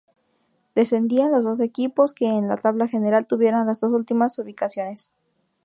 Descendían 0.73 1.31
los 1.31 1.43
dos 1.43 1.59
equipos 1.59 2.11
que 2.13 2.25
en 2.25 2.47
la 2.47 2.57
tabla 2.57 2.87
general 2.87 3.27
tuvieran 3.27 3.67
las 3.67 3.79
dos 3.79 3.91
últimas 3.91 4.39
ubicaciones. 4.39 5.13